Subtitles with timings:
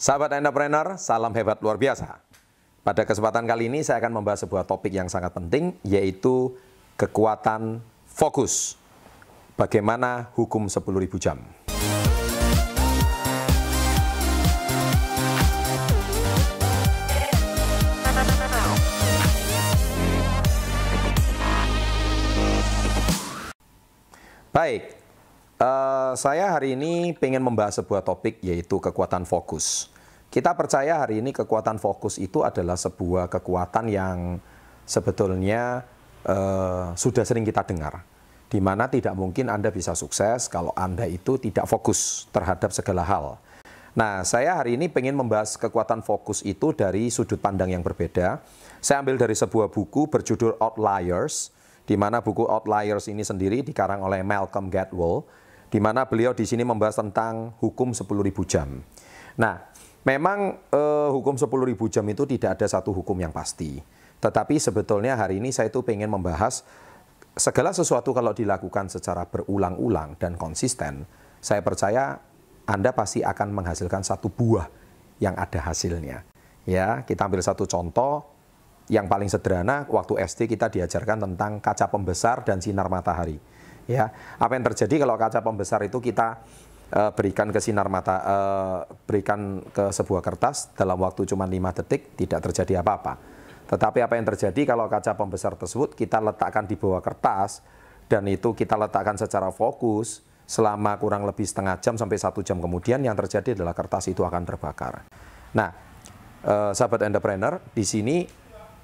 [0.00, 2.24] Sahabat entrepreneur, salam hebat luar biasa.
[2.80, 6.56] Pada kesempatan kali ini saya akan membahas sebuah topik yang sangat penting yaitu
[6.96, 8.80] kekuatan fokus.
[9.60, 11.36] Bagaimana hukum 10.000 jam.
[24.48, 24.99] Baik,
[25.60, 29.92] uh, saya hari ini ingin membahas sebuah topik yaitu kekuatan fokus.
[30.30, 34.38] Kita percaya hari ini kekuatan fokus itu adalah sebuah kekuatan yang
[34.86, 35.84] sebetulnya
[36.24, 38.06] uh, sudah sering kita dengar.
[38.50, 43.38] Di mana tidak mungkin Anda bisa sukses kalau Anda itu tidak fokus terhadap segala hal.
[43.94, 48.38] Nah, saya hari ini ingin membahas kekuatan fokus itu dari sudut pandang yang berbeda.
[48.78, 51.50] Saya ambil dari sebuah buku berjudul Outliers,
[51.90, 55.26] di mana buku Outliers ini sendiri dikarang oleh Malcolm Gladwell,
[55.70, 58.06] di mana beliau di sini membahas tentang hukum 10.000
[58.50, 58.82] jam.
[59.38, 59.70] Nah,
[60.02, 61.46] memang eh, hukum 10.000
[61.88, 63.78] jam itu tidak ada satu hukum yang pasti.
[64.20, 66.66] Tetapi sebetulnya hari ini saya itu ingin membahas
[67.38, 71.08] segala sesuatu kalau dilakukan secara berulang-ulang dan konsisten,
[71.40, 72.20] saya percaya
[72.68, 74.68] Anda pasti akan menghasilkan satu buah
[75.22, 76.26] yang ada hasilnya.
[76.68, 78.28] Ya, kita ambil satu contoh,
[78.90, 83.38] yang paling sederhana waktu SD kita diajarkan tentang kaca pembesar dan sinar matahari.
[83.90, 86.46] Ya, apa yang terjadi kalau kaca pembesar itu kita
[86.94, 92.14] uh, berikan ke sinar mata, uh, berikan ke sebuah kertas dalam waktu cuma 5 detik
[92.14, 93.18] tidak terjadi apa-apa.
[93.66, 97.66] Tetapi apa yang terjadi kalau kaca pembesar tersebut kita letakkan di bawah kertas
[98.06, 102.98] dan itu kita letakkan secara fokus selama kurang lebih setengah jam sampai satu jam kemudian
[102.98, 105.06] yang terjadi adalah kertas itu akan terbakar.
[105.54, 105.70] Nah,
[106.42, 108.26] eh, sahabat entrepreneur, di sini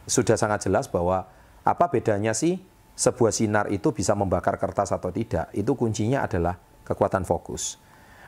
[0.06, 1.26] sudah sangat jelas bahwa
[1.66, 2.62] apa bedanya sih
[2.96, 5.52] sebuah sinar itu bisa membakar kertas atau tidak?
[5.52, 7.76] Itu kuncinya adalah kekuatan fokus.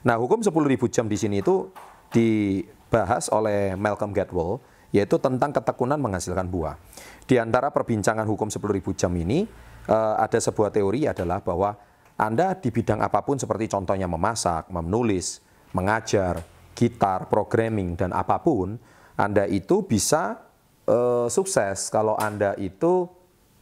[0.04, 0.52] Nah, hukum 10.000
[0.92, 1.72] jam di sini itu
[2.12, 4.60] dibahas oleh Malcolm Gladwell,
[4.92, 6.76] yaitu tentang ketekunan menghasilkan buah.
[7.24, 9.48] Di antara perbincangan hukum 10.000 jam ini,
[9.88, 11.74] eh, ada sebuah teori adalah bahwa
[12.18, 15.38] Anda di bidang apa pun seperti contohnya memasak, menulis,
[15.70, 16.42] mengajar,
[16.74, 18.74] gitar, programming, dan apa pun,
[19.18, 20.38] Anda itu bisa
[20.86, 23.10] uh, sukses kalau Anda itu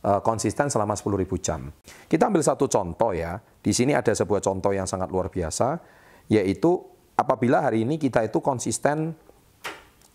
[0.04, 1.70] uh, konsisten selama 10.000 jam.
[2.10, 3.38] Kita ambil satu contoh ya.
[3.40, 5.80] Di sini ada sebuah contoh yang sangat luar biasa,
[6.28, 6.76] yaitu
[7.16, 9.16] apabila hari ini kita itu konsisten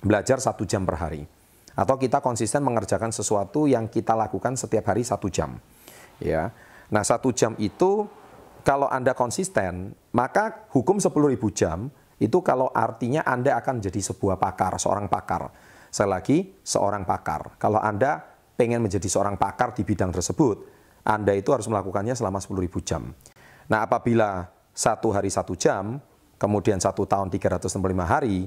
[0.01, 1.23] belajar satu jam per hari.
[1.71, 5.55] Atau kita konsisten mengerjakan sesuatu yang kita lakukan setiap hari satu jam.
[6.19, 6.51] Ya.
[6.91, 8.05] Nah satu jam itu
[8.61, 11.11] kalau Anda konsisten, maka hukum 10.000
[11.55, 11.89] jam
[12.21, 15.49] itu kalau artinya Anda akan jadi sebuah pakar, seorang pakar.
[15.89, 17.57] Saya lagi, seorang pakar.
[17.57, 18.30] Kalau Anda
[18.61, 20.69] pengen menjadi seorang pakar di bidang tersebut,
[21.01, 23.09] Anda itu harus melakukannya selama 10.000 jam.
[23.65, 25.97] Nah, apabila satu hari satu jam,
[26.37, 28.45] kemudian satu tahun 365 hari,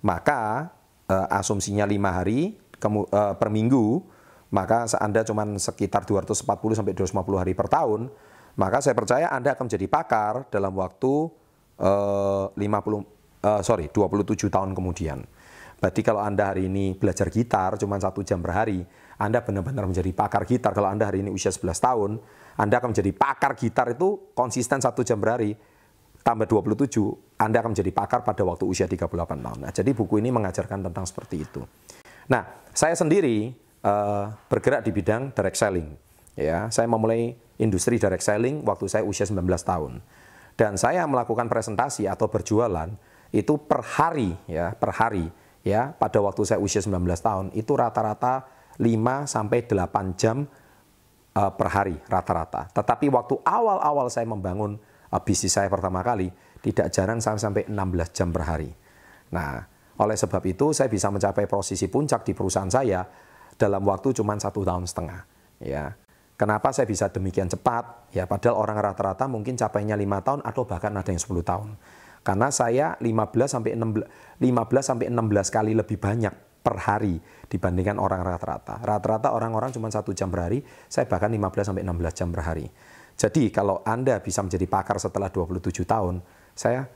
[0.00, 0.72] maka
[1.12, 4.00] uh, asumsinya lima hari kemu, uh, per minggu,
[4.48, 8.08] maka Anda cuma sekitar 240 sampai 250 hari per tahun,
[8.56, 11.12] maka saya percaya Anda akan menjadi pakar dalam waktu
[11.84, 15.20] uh, 50 uh, sorry 27 tahun kemudian.
[15.80, 18.84] Berarti kalau Anda hari ini belajar gitar cuma satu jam per hari,
[19.20, 20.72] Anda benar-benar menjadi pakar gitar.
[20.72, 22.10] Kalau Anda hari ini usia 11 tahun,
[22.56, 25.52] Anda akan menjadi pakar gitar itu konsisten satu jam per hari,
[26.24, 29.58] tambah 27, Anda akan menjadi pakar pada waktu usia 38 tahun.
[29.60, 31.60] Nah, jadi buku ini mengajarkan tentang seperti itu.
[32.32, 33.52] Nah, saya sendiri
[33.84, 35.92] uh, bergerak di bidang direct selling.
[36.40, 40.00] Ya, saya memulai industri direct selling waktu saya usia 19 tahun.
[40.56, 42.88] Dan saya melakukan presentasi atau berjualan
[43.36, 45.28] itu per hari ya, per hari
[45.60, 48.86] ya pada waktu saya usia 19 tahun itu rata-rata 5
[49.26, 50.46] sampai 8 jam
[51.34, 52.70] uh, per hari rata-rata.
[52.70, 54.78] Tetapi waktu awal-awal saya membangun
[55.10, 58.70] uh, bisnis saya pertama kali tidak jarang sampai 16 jam per hari.
[59.32, 59.64] Nah,
[60.00, 63.02] oleh sebab itu saya bisa mencapai posisi puncak di perusahaan saya
[63.56, 65.20] dalam waktu cuma satu tahun setengah.
[65.60, 65.92] Ya,
[66.40, 68.08] Kenapa saya bisa demikian cepat?
[68.16, 71.76] Ya, padahal orang rata-rata mungkin capainya lima tahun atau bahkan ada yang 10 tahun.
[72.24, 77.16] Karena saya 15 sampai 16 15 sampai 16 kali lebih banyak per hari
[77.48, 78.78] dibandingkan orang rata-rata.
[78.84, 82.66] Rata-rata orang-orang cuma satu jam per hari, saya bahkan 15 sampai 16 jam per hari.
[83.16, 86.24] Jadi kalau Anda bisa menjadi pakar setelah 27 tahun,
[86.56, 86.86] saya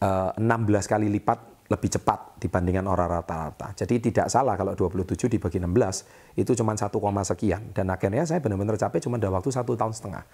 [0.00, 0.44] eh, 16
[0.88, 1.38] kali lipat
[1.70, 3.70] lebih cepat dibandingkan orang rata-rata.
[3.78, 6.90] Jadi tidak salah kalau 27 dibagi 16 itu cuma 1,
[7.22, 7.70] sekian.
[7.70, 10.24] Dan akhirnya saya benar-benar capai cuma dalam waktu satu tahun setengah.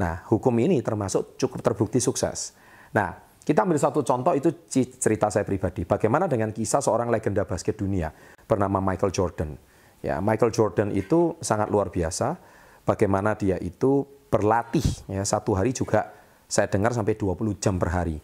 [0.00, 2.56] Nah, hukum ini termasuk cukup terbukti sukses.
[2.96, 5.88] Nah, kita ambil satu contoh itu cerita saya pribadi.
[5.88, 8.12] Bagaimana dengan kisah seorang legenda basket dunia
[8.44, 9.56] bernama Michael Jordan.
[10.04, 12.36] Ya, Michael Jordan itu sangat luar biasa.
[12.84, 16.12] Bagaimana dia itu berlatih ya satu hari juga
[16.50, 18.18] saya dengar sampai 20 jam per hari.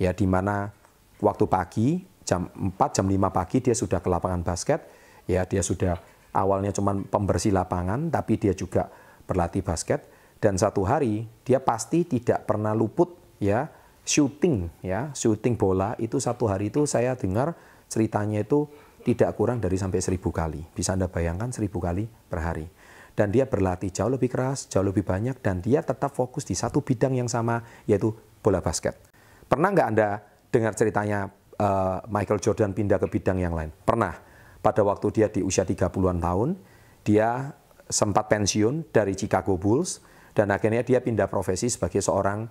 [0.00, 0.72] Ya, di mana
[1.20, 1.88] waktu pagi
[2.24, 4.80] jam 4, jam 5 pagi dia sudah ke lapangan basket,
[5.28, 5.98] ya dia sudah
[6.32, 8.88] awalnya cuma pembersih lapangan, tapi dia juga
[9.28, 10.08] berlatih basket.
[10.42, 13.70] Dan satu hari dia pasti tidak pernah luput ya
[14.02, 17.54] shooting ya shooting bola itu satu hari itu saya dengar
[17.86, 18.66] ceritanya itu
[19.02, 20.62] tidak kurang dari sampai seribu kali.
[20.72, 22.66] Bisa Anda bayangkan seribu kali per hari.
[23.12, 26.80] Dan dia berlatih jauh lebih keras, jauh lebih banyak, dan dia tetap fokus di satu
[26.80, 28.96] bidang yang sama, yaitu bola basket.
[29.44, 30.08] Pernah nggak Anda
[30.48, 31.28] dengar ceritanya
[31.60, 33.68] uh, Michael Jordan pindah ke bidang yang lain?
[33.84, 34.32] Pernah.
[34.62, 36.54] Pada waktu dia di usia 30-an tahun,
[37.02, 37.50] dia
[37.90, 39.98] sempat pensiun dari Chicago Bulls,
[40.32, 42.46] dan akhirnya dia pindah profesi sebagai seorang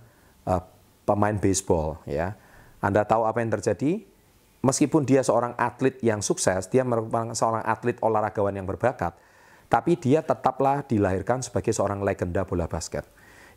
[0.46, 0.62] uh,
[1.04, 2.00] pemain baseball.
[2.08, 2.38] Ya,
[2.78, 4.06] Anda tahu apa yang terjadi?
[4.62, 9.18] Meskipun dia seorang atlet yang sukses, dia merupakan seorang atlet olahragawan yang berbakat,
[9.66, 13.02] tapi dia tetaplah dilahirkan sebagai seorang legenda bola basket.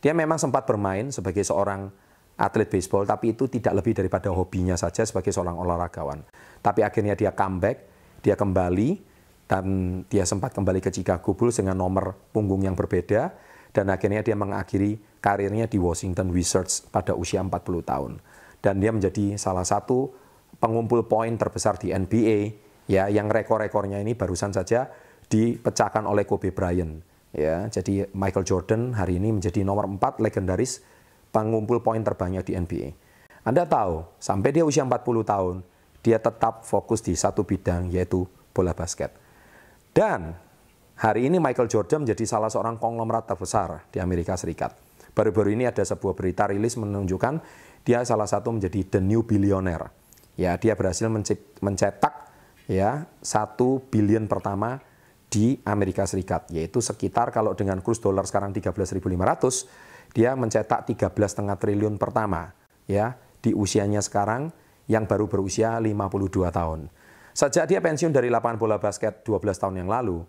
[0.01, 1.93] Dia memang sempat bermain sebagai seorang
[2.35, 6.25] atlet baseball, tapi itu tidak lebih daripada hobinya saja sebagai seorang olahragawan.
[6.65, 7.85] Tapi akhirnya dia comeback,
[8.25, 8.99] dia kembali,
[9.45, 9.65] dan
[10.09, 13.29] dia sempat kembali ke Chicago Bulls dengan nomor punggung yang berbeda,
[13.71, 18.21] dan akhirnya dia mengakhiri karirnya di Washington Wizards pada usia 40 tahun.
[18.61, 20.13] Dan dia menjadi salah satu
[20.61, 22.53] pengumpul poin terbesar di NBA,
[22.85, 24.85] ya yang rekor-rekornya ini barusan saja
[25.25, 27.01] dipecahkan oleh Kobe Bryant.
[27.33, 30.85] Ya, jadi Michael Jordan hari ini menjadi nomor 4 legendaris
[31.33, 32.89] pengumpul poin terbanyak di NBA.
[33.43, 35.55] Anda tahu, sampai dia usia 40 tahun,
[35.99, 38.23] dia tetap fokus di satu bidang yaitu
[38.55, 39.11] bola basket.
[39.91, 40.31] Dan
[40.95, 44.84] hari ini Michael Jordan menjadi salah seorang konglomerat terbesar di Amerika Serikat.
[45.15, 47.39] Baru-baru ini ada sebuah berita rilis menunjukkan
[47.87, 49.89] dia salah satu menjadi the new billionaire.
[50.35, 51.07] Ya, dia berhasil
[51.63, 52.13] mencetak
[52.67, 54.83] ya satu billion pertama
[55.31, 61.95] di Amerika Serikat, yaitu sekitar kalau dengan kurs dolar sekarang 13.500, dia mencetak 13,5 triliun
[61.95, 62.51] pertama
[62.87, 64.51] ya di usianya sekarang
[64.91, 66.91] yang baru berusia 52 tahun.
[67.35, 70.23] Sejak dia pensiun dari lapangan bola basket 12 tahun yang lalu,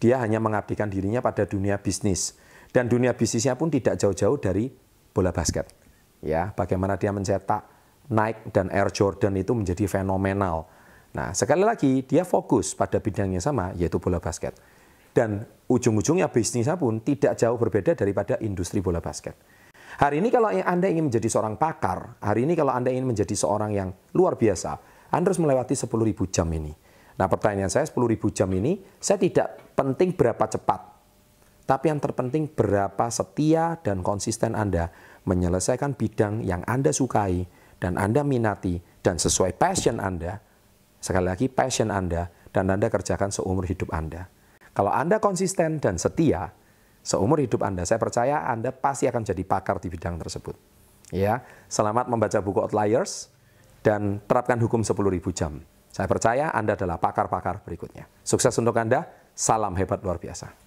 [0.00, 2.36] dia hanya mengabdikan dirinya pada dunia bisnis.
[2.76, 4.68] Dan dunia bisnisnya pun tidak jauh-jauh dari
[5.16, 5.72] bola basket.
[6.20, 7.64] Ya, bagaimana dia mencetak
[8.12, 10.68] Nike dan Air Jordan itu menjadi fenomenal
[11.16, 14.52] Nah, sekali lagi dia fokus pada bidang yang sama yaitu bola basket.
[15.16, 19.32] Dan ujung-ujungnya bisnisnya pun tidak jauh berbeda daripada industri bola basket.
[19.96, 23.72] Hari ini kalau Anda ingin menjadi seorang pakar, hari ini kalau Anda ingin menjadi seorang
[23.72, 24.76] yang luar biasa,
[25.08, 26.76] Anda harus melewati 10.000 jam ini.
[27.16, 30.95] Nah pertanyaan saya 10.000 jam ini, saya tidak penting berapa cepat.
[31.66, 34.88] Tapi yang terpenting berapa setia dan konsisten Anda
[35.26, 37.42] menyelesaikan bidang yang Anda sukai
[37.82, 40.46] dan Anda minati dan sesuai passion Anda
[41.06, 44.26] Sekali lagi, passion Anda dan Anda kerjakan seumur hidup Anda.
[44.74, 46.50] Kalau Anda konsisten dan setia,
[47.06, 50.58] seumur hidup Anda, saya percaya Anda pasti akan jadi pakar di bidang tersebut.
[51.14, 53.30] Ya, selamat membaca buku Outliers
[53.86, 54.98] dan terapkan hukum 10.000
[55.30, 55.62] jam.
[55.94, 58.10] Saya percaya Anda adalah pakar-pakar berikutnya.
[58.26, 60.65] Sukses untuk Anda, salam hebat luar biasa.